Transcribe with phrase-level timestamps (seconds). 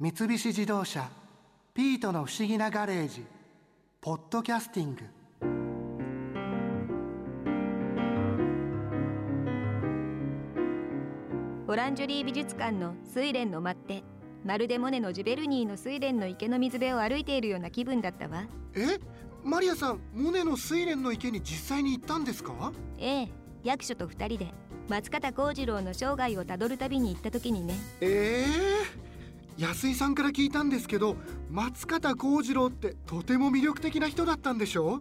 [0.00, 1.10] 三菱自動車
[1.74, 3.24] 「ピートの不思議なガレージ」
[4.00, 5.02] 「ポッドキャスティング」
[11.66, 14.04] オランジュリー美術館の睡蓮の待って
[14.44, 18.44] まるでモネのジュベルニーの睡蓮の池の水辺を歩いているような気分だったわ。
[18.74, 19.00] え？
[19.42, 22.72] マリアさんモネの睡蓮の池に実際に行ったんですか？
[22.98, 23.28] ええ
[23.64, 24.54] 役所と二人で
[24.88, 27.74] 松方幸次郎の生涯をたどる旅に行った時にね。
[28.00, 28.46] ええ？
[28.46, 29.07] ー、
[29.58, 31.16] 安井さんから聞いたんですけど
[31.50, 35.00] 松方幸次郎ってとても魅力的な人だったんでしょ？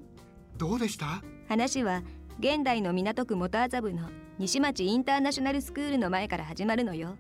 [0.57, 1.21] どうでした？
[1.47, 2.01] 話は
[2.39, 4.09] 現代の港区元麻布の
[4.39, 7.17] 西町インターナショナルスクールの前から始まるのよ。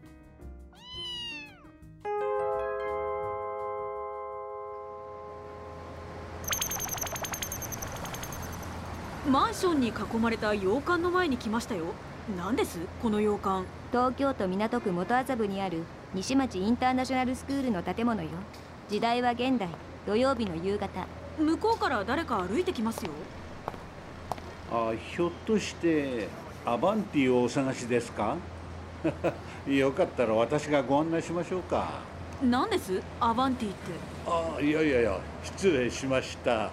[9.29, 11.85] マンションに囲まれた洋館の前に来ましたよ。
[12.35, 12.79] 何です？
[13.03, 13.63] この洋館。
[13.91, 15.83] 東京都港区元麻布にある
[16.13, 18.29] 西町インターナショナルスクールの建物よ。
[18.89, 19.67] 時代は現代
[20.05, 21.05] 土曜日の夕方。
[21.39, 23.11] 向こうから誰か歩いてきますよ。
[24.71, 26.27] あひょっとして
[26.65, 28.37] アバンティをお探しですか？
[29.67, 31.89] よかったら私がご案内しましょうか。
[32.41, 33.01] 何です？
[33.19, 33.77] アバンティって。
[34.27, 36.69] あいやいやいや失礼しました。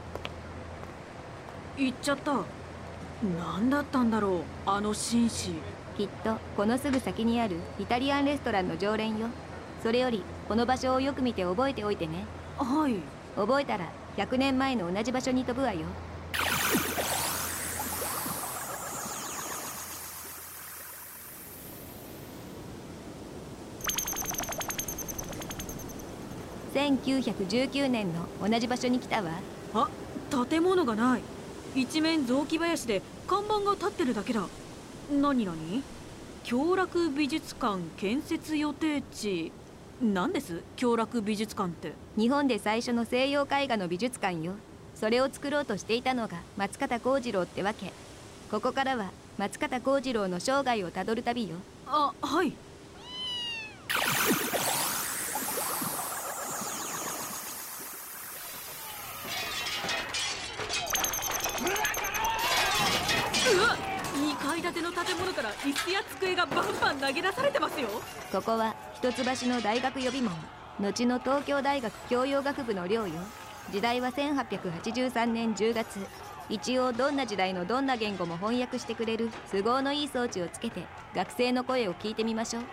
[1.77, 2.32] 行っちゃった。
[3.38, 5.52] 何だったんだろうあの紳士
[5.96, 9.28] きっとこのすぐ先にあるイタリアンレストランの常連よ。
[9.82, 12.24] それよりこの場所をよく見て覚えておいてね。
[12.56, 12.96] はい。
[13.36, 15.86] 覚えたら100年前の同じ場所に飛ぶわよ。
[26.74, 29.30] 1919年の同じ場所に来たわ。
[29.74, 29.88] あ
[30.48, 31.20] 建物がない。
[31.76, 34.44] 一面雑木林で看板が立ってるだけだ
[35.10, 35.83] 何何？
[36.44, 39.52] 京楽美術館建設予定地。
[40.02, 40.62] 何です？
[40.77, 41.92] 京楽美術館って。
[42.16, 44.55] 日本で最初の西洋絵画の美術館よ。
[44.94, 47.92] それを作ろうとしていたのが松方幸次郎ってわけ。
[48.50, 51.57] ここからは松方幸次郎の生涯をたどる旅よ。
[51.86, 52.52] あはい
[64.74, 67.89] ての建物から椅子や机がバンバン投げ出されてますよ。
[68.33, 70.35] ここは一橋の大学予備門
[70.80, 73.14] 後の東京大学教養学部の寮よ。
[73.70, 76.05] 時代は1883年10月。
[76.51, 79.30] 一応どんな時代のどんな言語も翻訳してくれる。
[79.51, 80.83] 都合のいい装置をつけて
[81.14, 82.64] 学生の声を聞いてみましょう。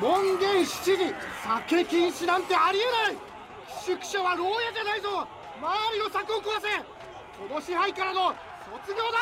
[0.00, 3.18] 門限7時酒禁止なんてありえない。
[3.84, 5.26] 宿舎は牢屋じゃないぞ。
[5.60, 6.68] 周りの柵を壊せ。
[7.48, 8.34] この支配からの
[8.86, 9.18] 卒業だ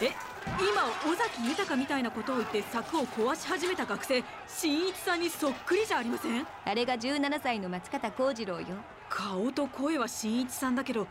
[0.00, 0.12] え
[0.58, 6.46] 今尾崎豊みたいなことを言って柵を壊し始めた学生新一さんにそっくりじゃありません？
[6.64, 8.66] あれが17歳の松方幸次郎よ。
[9.08, 11.06] 顔と声は新一さんだけど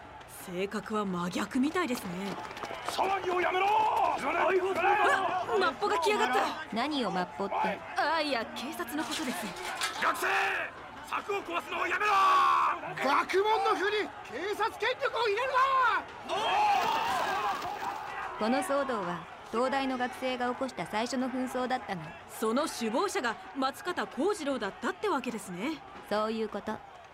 [0.45, 2.09] 性格は真逆みたいですね。
[2.87, 3.67] 騒ぎをやめろ！
[3.67, 4.17] あ
[5.59, 6.35] マッポが来やがった。
[6.73, 7.55] 何をマッポって？
[7.55, 9.37] ああいや警察のことです。
[10.01, 10.27] 学生
[11.09, 12.11] 柵を壊すのをやめろ！
[13.03, 13.97] 学問のふり
[14.31, 15.49] 警察権力を入れる
[18.39, 22.01] この騒動は東大の学生が起こした最初の紛争だったの。
[22.39, 25.81] その首謀者が松方幸次郎だったってわけですね。
[26.07, 26.73] そういうこと。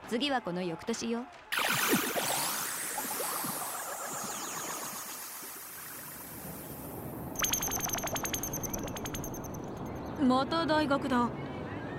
[0.10, 1.22] 次はこの翌年よ。
[10.22, 11.30] また大学だ。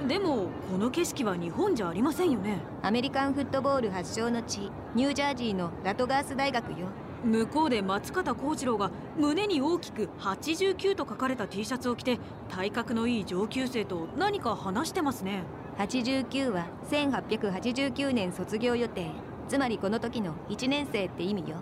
[0.07, 2.59] でもこの景色は日本じゃありませんよね。
[2.83, 6.89] アメリカンフットボール発祥の地ニュージャージーのラトガース大学よ
[7.25, 12.19] 向こうで松方幸次郎が胸に大きく89と書かれた T シャツを着て
[12.51, 15.43] 体格のいい上級生と何か話してますね。
[15.79, 19.09] 89は1889年卒業予定。
[19.49, 21.57] つまりこの時の1年生って意味よ。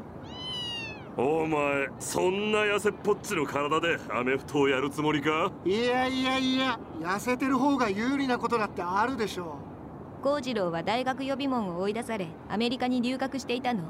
[1.16, 5.52] お前そんな痩せっぽっちの体でアメフトをやるつもりか？
[5.64, 9.56] いやいやいや痩せてる方が有利なことだってあるでしょ
[10.22, 13.82] 幸次郎は大学予備門を追い出されアメリカに留学していたの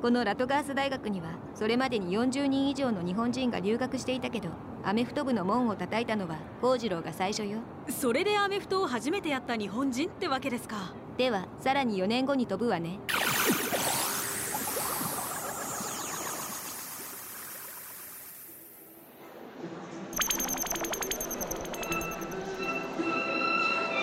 [0.00, 4.48] このラトガース大学にはそれまでに40人以上の日本人が留学していたけど
[4.82, 7.58] アメフト部の門を叩いたのは幸次郎が最初よ。
[7.90, 10.94] それでアメフトを初めてやった日本人ってわけですか。
[11.18, 12.98] ではさらに4年後に飛ぶわね。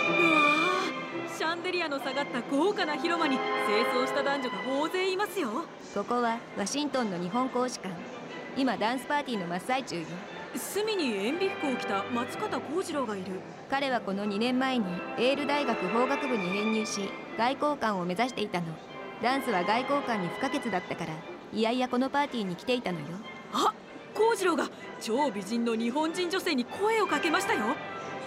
[0.09, 3.47] うわーシャンデリアの下がった豪華な広間に清
[4.03, 5.65] 掃した男女が大勢いますよ
[5.97, 7.91] ここはワシントンの日本公使館。
[8.55, 10.05] 今ダンスパーティーの真っ最中よ。
[10.55, 13.41] 隅に塩ビ服を着た松方幸次郎がいる。
[13.67, 14.85] 彼はこの2年前に
[15.17, 18.67] エール大学法学部に編入し外交官を目指していたの。
[19.23, 21.13] ダンスは外交官に不可欠だったから
[21.51, 23.05] いやいやこのパーティーに来ていたのよ。
[23.51, 23.73] あ
[24.13, 24.69] 幸次郎が
[25.01, 27.75] 超美人の日本人女性に声をかけましたよ。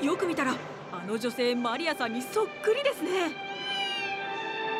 [0.02, 0.56] よく見たら
[0.90, 3.30] あの女性マリアさんにそっくりですね。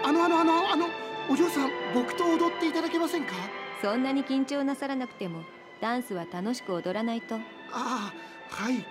[0.05, 0.87] あのあのあのあの
[1.31, 3.33] お嬢さん僕と踊っていただけませんか？
[3.81, 5.45] そんなに緊張なさらなくても
[5.81, 7.37] ダンスは楽しく踊らないと。
[7.37, 7.41] あ
[7.71, 8.13] あ
[8.51, 8.85] はい。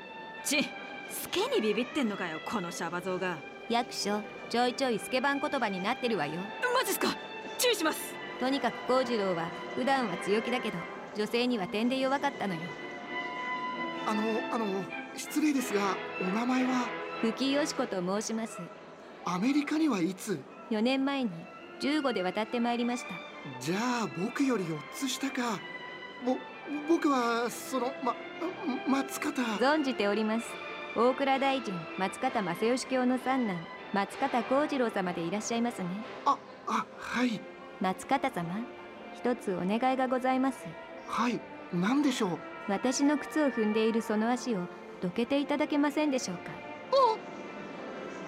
[0.46, 0.66] ち
[1.10, 3.38] スケにビビってんのかよこのシャバ像が。
[3.70, 6.40] 役所ちょいちょいスケバン言葉になってるわよ。
[6.74, 7.10] マジっすか？
[7.58, 8.16] 注意します。
[8.40, 10.78] とにかく幸次郎は普段は強気だけど
[11.18, 12.62] 女性には点で弱かったのよ。
[14.08, 14.22] あの
[14.56, 14.66] あの
[15.18, 16.88] 失礼ですがお名前は？
[17.22, 18.58] 吹きよし子と申します。
[19.26, 20.40] アメリカにはいつ
[20.72, 21.32] ？4年前に
[21.80, 23.10] 15で渡ってまいりました。
[23.60, 25.60] じゃあ僕より4つ下か。
[26.26, 26.36] ぼ
[26.88, 28.16] 僕はそのま
[28.88, 29.42] 松方。
[29.42, 30.48] 存じております。
[30.96, 33.58] 大蔵大臣松方正義卿の三男
[33.94, 35.88] 松方幸次郎様でいらっしゃいますね。
[36.26, 36.38] あ
[36.68, 37.40] あはい。
[37.82, 38.60] 松方様
[39.16, 40.66] 一つお願いがございます。
[41.08, 41.40] はい
[41.74, 42.40] 何でしょう？
[42.68, 44.60] 私の靴を踏んでいるその足を
[45.02, 46.52] どけていただけませんでしょうか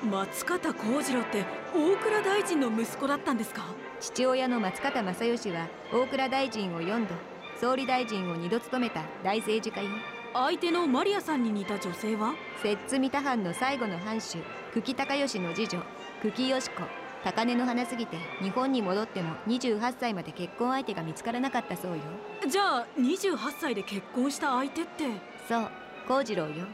[0.03, 1.45] 松方幸次郎って
[1.75, 3.61] 大蔵大臣の息子だったんですか？
[3.99, 7.13] 父親の松方正義は大蔵大臣を4度
[7.59, 9.91] 総理大臣を2度務めた大政治家よ。
[10.33, 12.33] 相手のマリアさんに似た女性は？
[12.63, 14.39] 摂津三田藩の最後の藩主
[14.73, 15.83] 久喜孝義の次女
[16.23, 16.81] 久喜義子。
[17.23, 21.97] 高嶺の花すぎて日本に戻っても28歳まで結婚相手が見つからなかったそうよ。
[22.49, 25.05] じゃあ28歳で結婚した相手って？
[25.47, 25.69] そう
[26.07, 26.65] 幸次郎よ。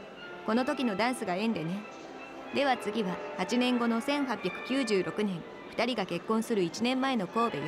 [0.46, 1.82] この時のダンスが縁でね
[2.54, 5.42] では次は8年後の1896年。
[5.76, 7.64] 2人が結婚する1年前の神戸よ。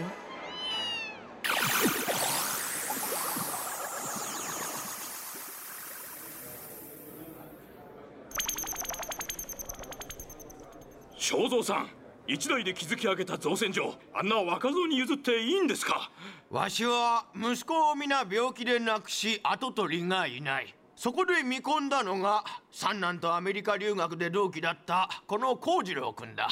[11.16, 11.88] 正蔵さん
[12.26, 16.10] 一代で築き上げた造船所あんな若造に譲っていいんですか？
[16.50, 26.50] わしは息子を皆病気で亡くし跡取りがいないそこで見込んだのが三男とアメリカ留学で同期だったこの幸次郎君だ。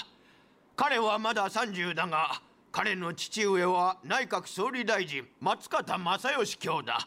[0.75, 2.41] 彼はまだ30だが
[2.73, 7.06] 彼の父上は内閣総理大臣松方正義卿だ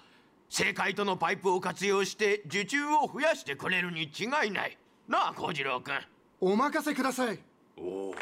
[0.52, 4.78] 政界とのパイプを活用して受注を増やしてくれるに違いない。
[5.08, 5.96] なあ幸次郎君
[6.42, 7.40] お任せください。
[7.76, 8.14] こ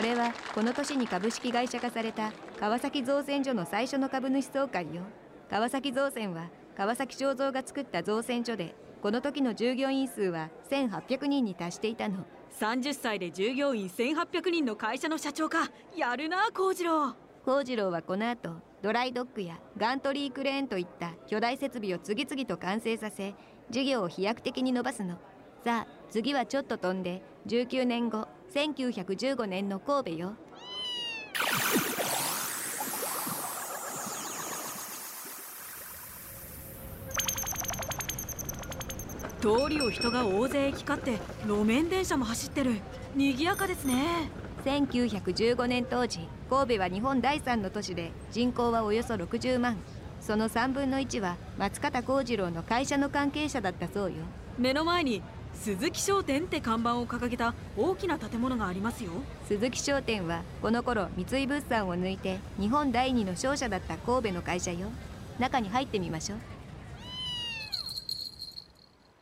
[0.00, 5.02] れはこの年に株式会社化された川崎造船所の最初の株主総会よ
[5.48, 12.24] 川崎造船は川崎正造が作った造船所でこの時の従業員数は1800人に達していたの。
[12.58, 15.70] 30歳で従業員1800人の会社の社長か。
[15.96, 17.14] やるな幸次郎。
[17.44, 23.34] 幸次郎はこの後ドライドックやガントリークレーンといった巨大設備を次々と完成させ
[23.70, 25.18] 事業を飛躍的に伸ばすの。
[25.62, 30.32] さあ次はちょっと飛んで19年後1915年の神戸よ
[39.46, 42.80] 通りを人が大勢行き交って路面電車も走ってる。
[43.14, 44.28] 賑やかですね。
[44.64, 49.76] 1915年当時神戸は日本第3の都市で人口はおよそ60万。
[50.20, 54.16] その3分の1は松方幸次郎の会社の関係者だったそうよ。
[54.58, 55.22] 目の前に
[55.54, 59.12] 鈴木商店って看板を掲げた大きな建物がありますよ。
[59.46, 64.88] 鈴木商店はこの頃三井物産を抜いて日本第二の商社だった神戸の会社よ。
[65.38, 66.55] 中に入ってみましょう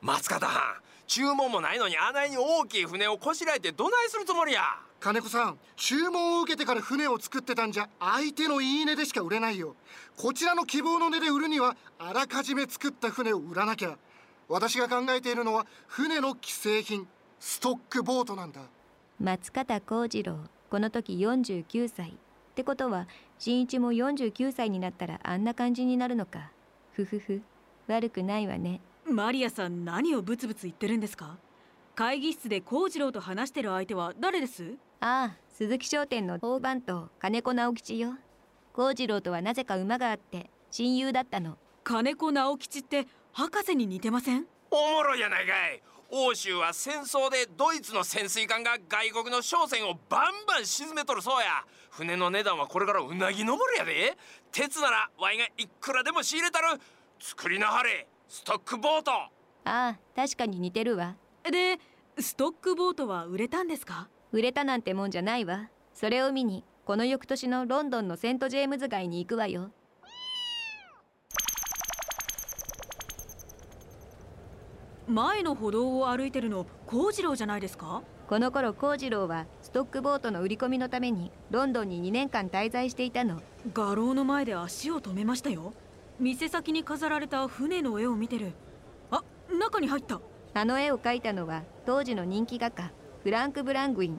[0.05, 0.61] 松方藩
[1.07, 4.61] 注文もないのにあないに大きい船をこしらえてどないするつもりや？
[5.01, 9.75] 金子さん注文を受けてから船を作ってたんじゃ相手の言い値でしか売れないよ。
[10.19, 13.97] こちらの希望の値で売るにはあらかじめ作った船を売らなきゃ。
[14.47, 17.09] 私が考えているのは船の既製品
[17.41, 18.61] ストックボートなんだ。
[19.19, 20.37] 松方幸次郎
[20.69, 22.11] この時49歳。
[22.11, 22.13] っ
[22.55, 23.09] てことは
[23.39, 26.51] 新一も49歳になったらあんな感じになるのか。
[26.93, 27.41] ふふふ。
[27.87, 31.37] 悪くないわねマリアさん何をブツブツ言ってるんですか？
[31.95, 34.75] 会議室で幸次郎と話してる相手は誰です？
[35.01, 38.15] ああ鈴木商店の大番頭金子直吉よ。
[38.73, 41.59] 幸次郎とはなぜか馬があって親友だったの。
[41.85, 44.47] 金子直吉って博士に似てません？
[44.71, 45.83] おもろいやないかい。
[46.11, 51.65] 欧州は戦争でドイツの潜水艦が外国の商船をバンバン沈めとるそうや。
[51.91, 54.17] 船の値段はこれからうなぎ登りやで。
[54.51, 56.81] 鉄ならワイがいくらでも仕入れたる。
[57.21, 59.13] 作りなはれストックボート。
[59.13, 59.31] あ
[59.65, 61.15] あ確かに似てるわ。
[61.45, 61.79] で
[62.19, 64.09] ストックボートは売れたんですか？
[64.33, 65.71] 売れたなんてもんじゃないわ。
[65.93, 69.71] それを見にこの翌年のロンドンのセント・ジェームズ街に行くわよ。
[75.07, 78.03] 前の歩道を歩いてるの幸次郎じゃないですか？
[78.27, 83.41] この頃幸次郎はストックボートの売り込みのためにロンドンに2年間滞在していたの。
[83.73, 85.73] 画廊の前で足を止めましたよ。
[86.21, 88.53] 店先に飾られた船の絵を見てる。
[89.11, 90.21] あ中に入った。
[90.55, 92.93] あの絵を描いたのは当時の人気画家
[93.25, 94.19] フランク・ブラングイン。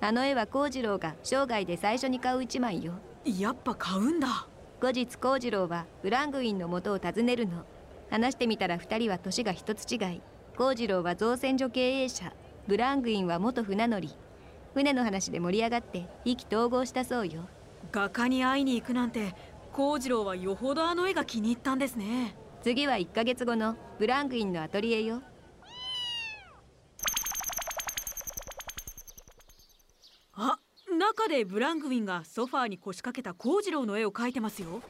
[0.00, 2.94] あの絵は幸次郎が生涯で最初に買う一枚よ。
[3.24, 4.48] やっぱ買うんだ。
[4.80, 7.64] 後日幸次郎はブラングインの元を訪ねるの。
[8.10, 10.20] 話してみたら2人は年が一つ違い。
[10.56, 12.32] 幸次郎は造船所経営者。
[12.66, 14.10] ブラングインは元船乗り。
[14.74, 17.48] 船の話で盛り上がって意気投合したそうよ。
[17.92, 19.34] 画家に会いに行くなんて
[19.72, 22.36] 幸次郎はよほどあの絵が気に入ったんですね。
[22.62, 25.22] 次は1ヶ月後のブラングインのアトリエよ。
[30.34, 30.58] あ
[30.98, 34.82] 中でブラングウィンがソファーに腰掛けた幸次郎の絵を描いてますよ。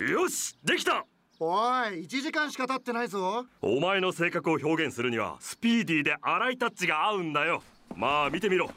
[0.00, 1.04] よしできた！
[1.38, 1.54] お
[1.86, 3.46] い1時間しか経ってないぞ。
[3.62, 7.62] お前の性格を表現するにはスピーディーで荒いタッチが合うんだよ。
[7.94, 8.70] まあ見てみろ。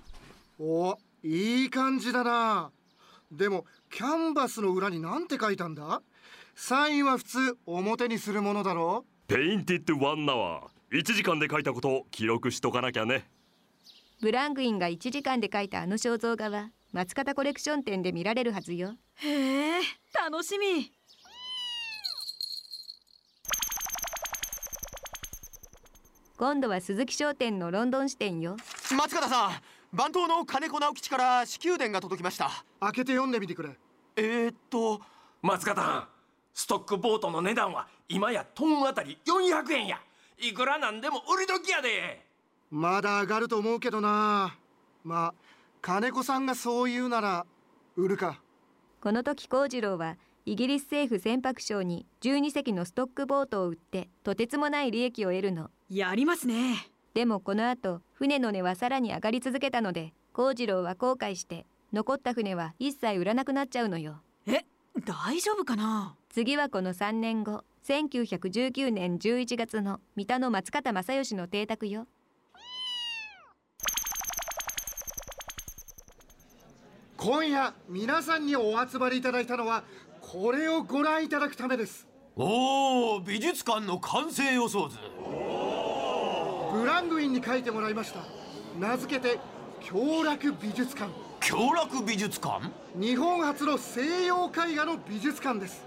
[0.59, 2.71] おいい感じだな
[3.35, 6.01] でもキャンバスの裏に何て書いたんだ？
[6.55, 9.05] サインは普通表にするものだろ？
[9.27, 10.99] Painted one hour。
[10.99, 13.27] 1時間で書いたことを記録しとかなきゃね。
[14.21, 18.93] ブラングィンが1時間で描いたあの肖像画は松方コレクション展で見られるはずよ。
[19.15, 19.81] へえ
[20.13, 20.91] 楽しみ。
[26.37, 28.57] 今度は鈴木商店のロンドン支店よ。
[28.95, 29.51] 松方さん
[29.93, 32.49] 番頭の金子直吉から支給伝が届きました。
[32.79, 33.69] 開けて読んでみてくれ。
[34.15, 34.99] えー、っと。
[35.43, 36.07] 松方藩
[36.51, 39.99] ストックボートの値段は今やトンあたり400円や。
[40.39, 42.25] いくらなんでも売り時やで。
[42.71, 44.57] まだ上がると思うけどな。
[45.03, 45.33] まあ
[45.81, 47.45] 金子さんがそう言うなら
[47.95, 48.41] 売るか。
[48.99, 55.69] この時幸次郎はイギリス政府船舶省に12隻のストックボートを売ってとてつもない利益を得るの。
[55.87, 64.21] やりますねでもこの後船の値はさらに上がり続けたので幸次郎は後悔して残った船は一切売らなくなっちゃうのよ。
[64.47, 64.65] え
[65.05, 66.15] 大丈夫かな？
[66.29, 72.07] 次はこの3年後1919年11月の三田の松方正義の邸宅よ。
[77.17, 79.83] 今夜皆さんにお集まりいただいたのは
[80.19, 82.07] これをご覧いただくためです。
[82.35, 84.97] おお美術館の完成予想図
[86.83, 88.19] ブラングインに書いてもらいました。
[88.77, 89.39] 名付けて
[89.79, 91.09] 京楽美術館。
[91.39, 92.69] 京楽美術館？
[92.99, 95.85] 日本初の西洋絵画の美術館です。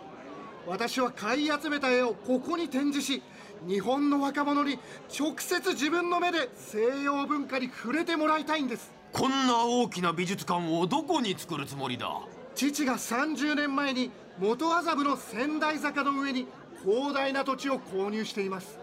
[0.66, 3.22] 私は買い集めた絵をここに展示し
[3.68, 4.78] 日本の若者に
[5.20, 8.90] 直接自分の目で西洋文化に触れてもらいたいんです。
[9.12, 12.08] こんな大きな美術館をどこに作るつもりだ？
[12.54, 16.46] 父が30年前に元麻布の仙台坂の上に
[16.82, 18.78] 広大な土地を購入しています。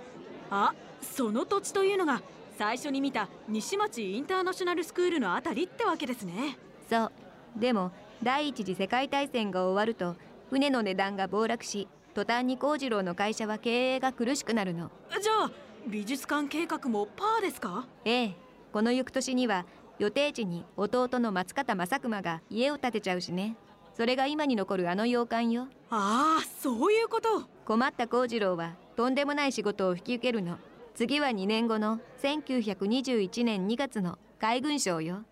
[0.52, 2.22] あその土地というのが
[2.58, 6.58] 最初に見た西町インターナショナルスクールのあたりってわけですね。
[6.90, 7.12] そう。
[7.56, 7.92] でも
[8.22, 10.16] 第一次世界大戦が終わると
[10.50, 14.92] 船の値段が暴落し途端に幸次郎の会社は経営が苦しくなるの。
[15.22, 15.52] じゃあ
[15.88, 17.86] 美術館計画もパーですか？
[18.06, 18.36] ええ。
[18.72, 19.66] この翌年には
[20.00, 23.56] 予定地に弟の松方正熊が家を建てちゃうしね。
[23.96, 25.68] それが今に残るあの洋館よ。
[25.90, 27.44] ああそういうこと。
[27.66, 30.58] 困った幸次郎はとんでもない仕事を引き受けるの
[30.96, 35.24] 次は2年後の1921年2月の海軍省よ。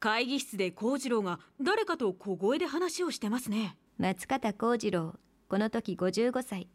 [0.00, 3.76] 会議室で幸次郎が誰かと小声で話をしてますね。
[3.98, 5.14] 松方幸次郎
[5.48, 6.68] この時55歳。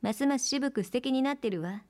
[0.00, 1.82] ますます渋く素敵になってるわ。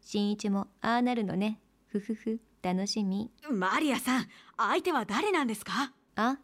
[0.00, 1.60] 新一もああなるのね。
[1.86, 2.38] ふふふ。
[2.62, 3.30] 楽しみ。
[3.50, 5.92] マリアさん相手は誰なんですか？
[6.16, 6.38] あ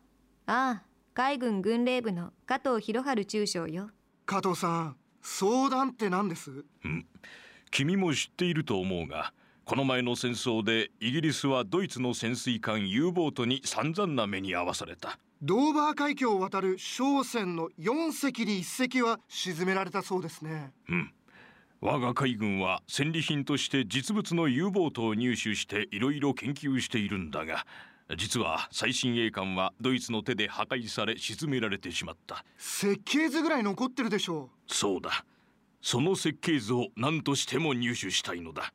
[0.47, 3.91] ああ海軍軍令部の加藤博春中将よ
[4.27, 6.65] 加藤さん相談って何です？
[7.71, 9.33] 君も知っていると思うが
[9.65, 15.19] この前の戦争でイギリスはドイツの潜水艦 U ボートに散々な目に遭わされた。
[15.43, 20.73] ドーバー海峡を渡る商船の4隻に1隻は沈められたそうですね。
[20.89, 21.13] うん。
[21.81, 27.67] 我が海軍は戦利品として実物の U ボートを入手していろいろ研究しているんだが
[28.17, 32.45] 実は最新鋭艦はドイツの手で破壊され沈められてしまった。
[32.59, 35.25] 設計図ぐらい残ってるでしょそうだ。
[35.81, 38.73] その設計図を何としても入手したいのだ。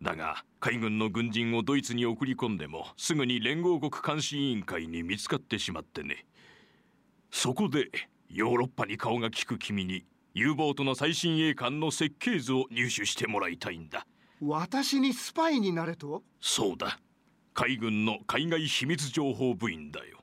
[0.00, 6.24] だが海軍の軍人をドイツに送り込んでもすぐに連合国監視委員会に見つかってしまってね。
[7.30, 7.90] そこで
[8.28, 10.04] ヨーロッパに顔が利く君に
[10.34, 14.06] U ボートの最新鋭艦の設計図を入手してもらいたいんだ。
[14.40, 16.22] 私にスパイになれと？
[16.40, 16.98] そうだ
[17.54, 20.18] 海軍の海外秘密情報部員だよ。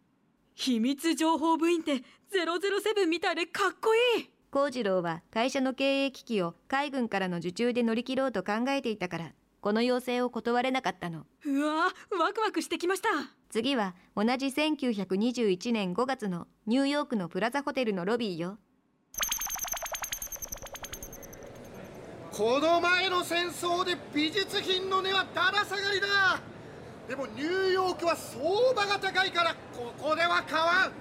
[0.56, 4.30] 秘密情報部員って007みたいでかっこいい。
[4.52, 9.32] 幸次郎は会社の経営危機を海軍からの受注で乗り切ろうと考えていたから
[9.62, 11.28] この要請を断れなかったの。
[11.46, 13.10] うわワクワクしてきました。
[13.50, 18.58] 次は同じ1921年5月のニューヨークのプラザホテルのロビーよ。
[22.32, 26.40] この前の戦争で美術品の値はだら下がりだ
[27.10, 28.40] でもニューヨークは相
[28.76, 30.92] 場が高いからここでは買わん。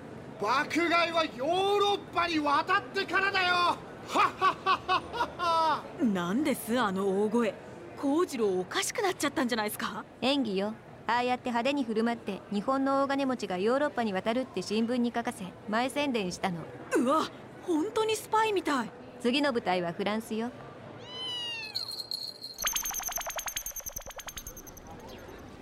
[0.41, 3.49] 爆買いはヨーロッパに渡ってからだよ。
[3.49, 3.79] はっ
[4.15, 5.83] はっはっはっは。
[6.03, 7.55] なんですあの大声。
[7.99, 10.03] 幸次郎おかしくなっちゃったんじゃないですか？
[10.23, 10.73] 演技よ。
[11.07, 16.61] ああやって派手に振る舞って日本の大金持ちがヨーロッパに渡るって新聞に書かせ前宣伝したの。
[16.97, 17.29] うわ
[17.67, 18.91] 本当にスパイみたい。
[19.21, 20.51] 次の舞台はフランスよ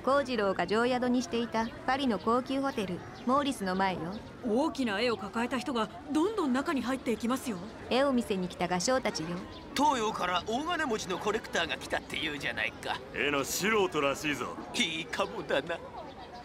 [0.07, 4.01] 幸次郎が常宿にしていたパリの高級ホテルモーリスの前よ。
[4.47, 7.57] 大きな絵を抱えた人がどんどん中に入っていきますよ。
[7.91, 9.31] 絵を見せに来た画商たちよ。
[9.77, 13.01] 東洋から大金持ちのコレクターが来たっていうじゃないか。
[13.17, 14.47] 絵の素人らしいぞ。
[14.77, 15.77] いいかもだな。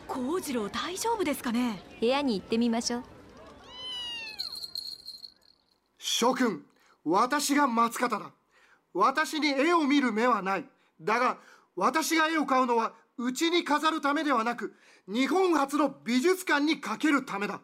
[0.07, 1.83] 幸次郎大丈夫ですかね？
[1.99, 3.03] 部屋に行ってみましょう。
[5.99, 6.63] 諸君
[7.05, 8.31] 私が松方だ。
[8.91, 10.65] 私に絵を見る目はない。
[10.99, 11.37] だが
[11.75, 14.73] 私が絵を買うのはうちに飾るためではなく
[15.07, 17.61] 日本初の美術館にかけるためだ。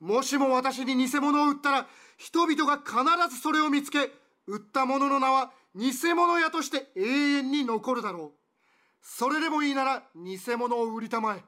[0.00, 4.10] もしも私に偽物を売ったら人々が必ずそれを見つけ
[4.48, 8.38] 売ったものの名は偽物屋として永遠に残るだろう。
[9.00, 11.44] それでもいいなら偽物を売りたまえ。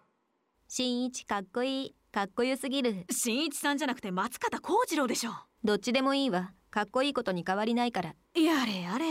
[0.68, 3.06] 新一かっこいいかっこよすぎる。
[3.11, 5.32] 新一さんじゃなくて松方幸次郎でしょ。
[5.64, 6.52] どっちでもいいわ。
[6.70, 8.14] かっこいいことに変わりないから。
[8.34, 9.06] やれやれ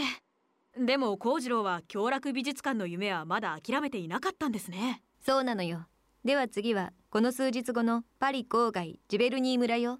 [0.77, 5.01] でも幸次郎は京楽美術館の夢はまだ諦めていなかったんですね。
[5.25, 5.85] そうなのよ。
[6.23, 9.99] では次はこの数日後のパリ郊外ジベルニー村よ。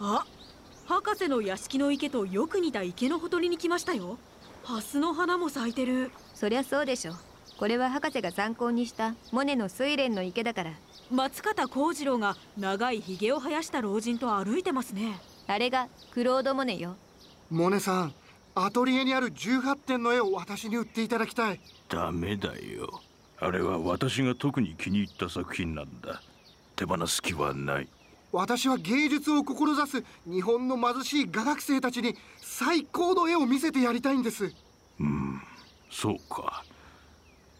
[0.00, 0.26] あ
[0.86, 4.18] 博士の屋敷の池とよく似た池のほとりに来ましたよ。
[4.64, 6.10] ハスの花も咲いてる。
[6.34, 7.12] そりゃそうでしょ。
[7.56, 10.72] これは博士が参考にしたモネの睡蓮の池だから
[11.12, 15.20] 松方幸次郎が長いひげを生やした老人と歩いてますね。
[15.46, 16.96] あれがクロード・モネよ。
[17.50, 18.14] モネさん
[18.54, 21.60] アトリエにある18点の絵を私に売っていただきたい。
[21.90, 23.02] ダメだよ。
[23.38, 26.22] あれは私が特に気に入った作品なんだ。
[26.76, 27.88] 手放す気はない。
[28.32, 34.54] 私は芸術を志す日本の貧しい画学生たちに最高の絵を見せてやりたいんです。
[34.98, 35.42] うん
[35.90, 36.64] そうか。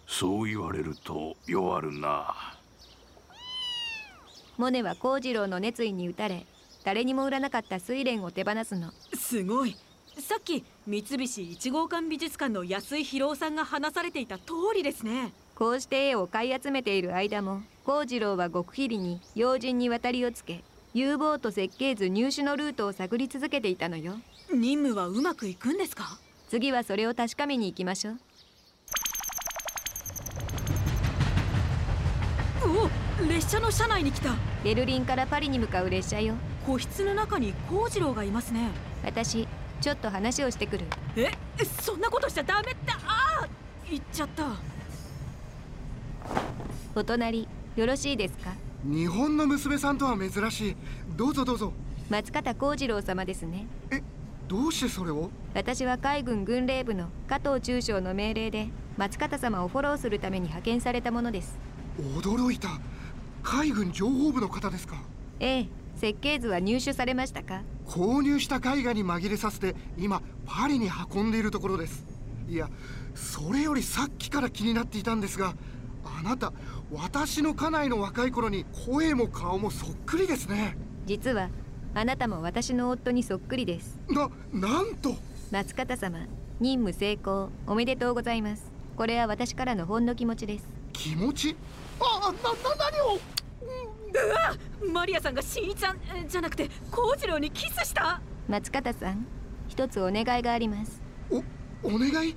[0.07, 2.35] そう言われると弱るな
[4.63, 6.47] モネは幸次郎の熱意に打たれ
[6.85, 8.93] 誰にも売らなかった睡蓮を手放すの。
[9.13, 9.77] すごい。
[10.21, 15.33] さっき三菱一号館美術館の安井博夫さんが話されていた通りですね。
[15.57, 20.63] こうして絵を買い集めている間も幸次郎は極秘裏に要人に渡りをつけ
[20.95, 24.15] ボート設計図入手のルートを探り続けていたのよ。
[24.55, 26.21] 任務はうまくいくんですか？
[26.49, 28.19] 次はそれを確かめに行きましょう。
[32.65, 34.35] お列車の車内に来た。
[34.65, 36.35] ベルリンからパリに向かう列車よ。
[36.67, 38.69] 個室の中に幸次郎がいますね。
[39.05, 39.49] 私
[39.81, 40.85] ちょっと話をしてくる。
[41.17, 41.31] え？
[41.81, 43.49] そんなことしちゃダメだああ
[43.91, 44.47] 行っちゃった。
[46.95, 48.53] お隣よろしいですか？
[48.85, 50.77] 日本の娘さんとは珍しい。
[51.17, 51.73] どうぞどうぞ。
[52.11, 53.67] 松方幸次郎様ですね。
[53.91, 54.03] え？
[54.49, 55.31] どうしてそれを？
[55.55, 61.59] 私は海軍軍令部の加藤中将の命令で松方様をフォローするために派遣されたものです。
[61.99, 62.69] 驚いた
[63.43, 64.97] 海軍情報部の方ですか？
[65.41, 67.63] ええ設計図は入手されましたか？
[67.87, 72.05] 購入した絵画に紛れさせて今パリに運んでいるところです。
[72.49, 72.69] いや
[73.15, 75.55] それよりさっきから気になっていたんですが
[76.05, 76.53] あなた
[76.91, 80.77] 私の家内の若い頃に声も顔もそっくりですね。
[81.07, 81.49] 実は
[81.95, 83.99] あなたも私の夫にそっくりです。
[84.09, 85.15] ななんと！
[85.51, 86.21] 松方様
[86.61, 88.71] 任務成功おめでとうございます。
[88.97, 90.67] これは私からのほんの気持ちです。
[90.93, 91.57] 気持ち？
[92.01, 92.35] あなな
[92.91, 93.21] 何を？
[94.15, 98.21] うわマリアさんが新一さんえじゃなくて幸次郎にキスした？
[98.49, 99.27] 松方さん
[99.69, 101.01] 一つお願いがあります。
[101.31, 101.39] お
[101.83, 102.35] お願い？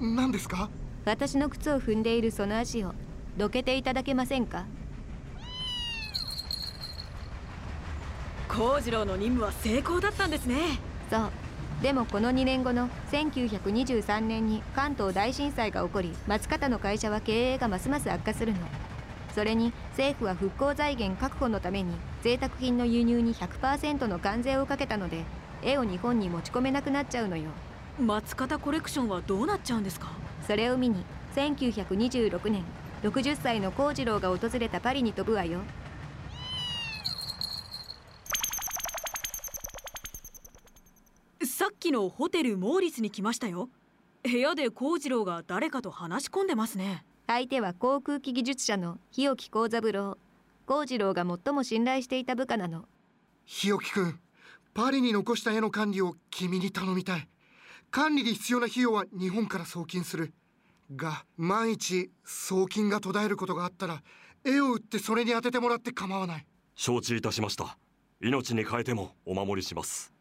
[0.00, 0.68] 何ですか？
[1.04, 2.92] 私の靴を踏んでいるその足を
[3.36, 4.66] どけていただけませんか？
[8.48, 10.78] 幸次郎の任務は成功だったんですね。
[11.10, 11.30] そう。
[11.82, 18.58] でもこの2年後の1923年に関東大震災が起こり松方の会社は経営がますます悪化するの
[19.34, 21.92] それに政府は復興財源確保のために
[22.22, 25.24] 贅沢品の輸入に100%の関税をかけたので
[25.62, 27.50] 絵を日本に持ち込めなくなっちゃうのよ。
[28.00, 30.12] 松方コレクションはどうなっちゃうんですか？
[30.46, 32.62] それを見に1926年
[33.02, 35.60] 60歳の幸次郎が訪れたパリに飛ぶわよ。
[41.44, 43.68] さっきのホテルモーリスに来ましたよ。
[44.22, 47.04] 部屋で幸次郎が誰かと話し込んでますね。
[47.26, 50.18] 相手は航空機技術者の日置幸三郎。
[50.66, 52.84] 幸次郎が最も信頼していた部下なの。
[53.46, 54.20] 日置くん
[54.74, 57.28] パリに残した絵の管理を君に頼みたい。
[57.90, 60.34] 管理に必要な費用は日本から送金する。
[60.94, 64.02] が万一送金が途絶えることがあったら
[64.44, 66.46] 絵を売ってそれに当ててもらって構わない。
[66.74, 67.78] 承知いたしました。
[68.20, 70.12] 命に変えてもお守りします。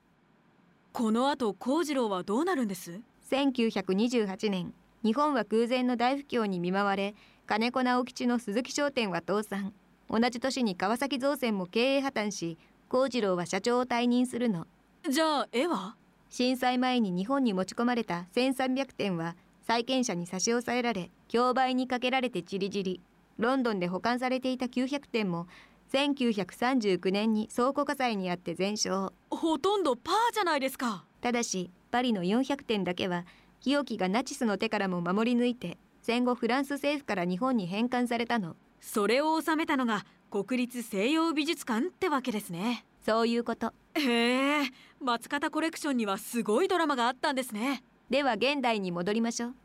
[0.93, 7.13] この後幸次郎はどうなるんです？1928年日本は空前の大不況に見舞われ
[7.45, 9.73] 金子直吉の鈴木商店は倒産。
[10.09, 14.65] 同じ年に川崎造船も経営破綻し幸次郎は社長を退任するの。
[15.09, 15.95] じゃあ絵は？
[16.29, 19.35] 震災前に日本に持ち込まれた1300点は
[19.67, 23.01] 債権者に差し押さえられ競売にかけられてちりぢり。
[23.37, 25.47] ロンドンで保管されていた900点も
[25.91, 29.13] 1939年に倉庫火災にあって全焼。
[29.29, 31.03] ほとんどパーじゃないですか。
[31.19, 33.25] ただしパリの400点だけは
[33.63, 38.57] 日置がナチスの手からも守り抜いて戦後フランス政府から日本に返還されたの。
[38.81, 42.85] それを収めたのが国立西洋美術館ってわけですね。
[43.05, 43.73] そういうこと。
[43.95, 47.83] へえ松方コレクションにはすごいドラマがあったんですね。
[48.09, 49.55] では現代に戻りましょう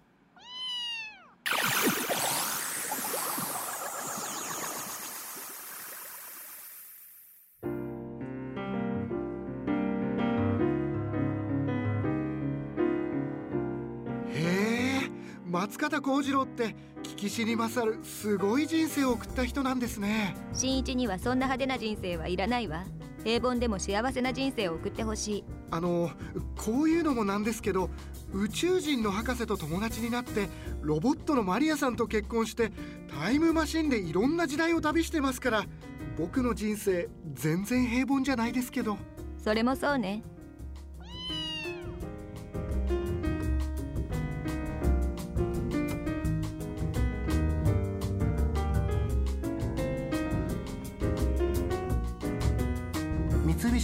[15.69, 20.35] 松方幸次郎って聞きしに勝るすごい人生を送った人なんですね。
[20.55, 22.85] 新一にはそんな派手な人生はいらないわ。
[23.23, 25.45] 平凡でも幸せな人生を送ってほしい。
[25.71, 26.11] あの
[26.57, 27.91] こういうのもなんですけど
[28.33, 30.49] 宇宙人の博士と友達になって
[30.81, 32.73] ロボットのマリアさんと結婚して
[33.21, 35.65] タイムマシンでいろんな時代を旅してますから
[36.17, 38.97] 僕の人生全然平凡じゃないですけど。
[39.37, 40.23] それもそうね